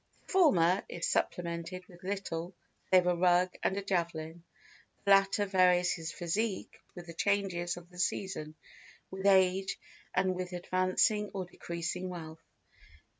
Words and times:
The 0.25 0.31
former 0.31 0.83
is 0.89 1.07
supplemented 1.07 1.85
with 1.85 2.01
little 2.01 2.55
save 2.89 3.05
a 3.05 3.15
rug 3.15 3.53
and 3.61 3.77
a 3.77 3.83
javelin; 3.83 4.43
the 5.05 5.11
latter 5.11 5.45
varies 5.45 5.93
his 5.93 6.11
physique 6.11 6.79
with 6.95 7.05
the 7.05 7.13
changes 7.13 7.77
of 7.77 7.87
the 7.91 7.99
season, 7.99 8.55
with 9.11 9.27
age, 9.27 9.77
and 10.15 10.33
with 10.33 10.53
advancing 10.53 11.29
or 11.35 11.45
decreasing 11.45 12.09
wealth. 12.09 12.41